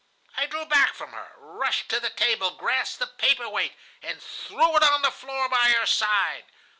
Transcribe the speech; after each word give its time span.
I 0.35 0.47
drew 0.47 0.65
back 0.65 0.95
from 0.95 1.11
her, 1.11 1.33
rushed 1.37 1.89
to 1.89 1.99
the 1.99 2.09
table, 2.09 2.49
grasped 2.55 2.97
the 2.97 3.05
paper 3.05 3.47
weight, 3.47 3.73
and 4.01 4.19
threw 4.19 4.75
it 4.75 4.81
on 4.81 5.03
the 5.03 5.11
floor 5.11 5.47
by 5.47 5.69
her 5.77 5.85
side. 5.85 6.45